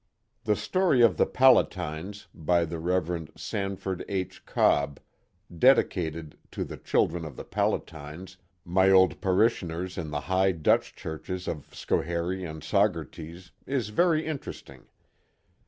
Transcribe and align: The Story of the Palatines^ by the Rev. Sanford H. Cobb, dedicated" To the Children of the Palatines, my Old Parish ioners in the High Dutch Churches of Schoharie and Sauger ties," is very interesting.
The 0.45 0.55
Story 0.55 1.03
of 1.03 1.17
the 1.17 1.27
Palatines^ 1.27 2.25
by 2.33 2.65
the 2.65 2.79
Rev. 2.79 3.29
Sanford 3.37 4.03
H. 4.09 4.43
Cobb, 4.47 4.99
dedicated" 5.55 6.39
To 6.53 6.63
the 6.63 6.77
Children 6.77 7.23
of 7.23 7.35
the 7.35 7.43
Palatines, 7.45 8.37
my 8.65 8.89
Old 8.89 9.21
Parish 9.21 9.61
ioners 9.61 9.99
in 9.99 10.09
the 10.09 10.21
High 10.21 10.53
Dutch 10.53 10.95
Churches 10.95 11.47
of 11.47 11.69
Schoharie 11.71 12.45
and 12.49 12.63
Sauger 12.63 13.05
ties," 13.05 13.51
is 13.67 13.89
very 13.89 14.25
interesting. 14.25 14.87